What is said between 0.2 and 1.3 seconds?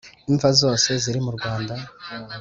Imva zose ziri